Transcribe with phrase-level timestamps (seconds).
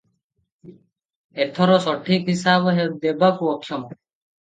[1.45, 3.97] ଏଥର ସଠିକ ହିସାବ ଦେବାକୁ ଅକ୍ଷମ।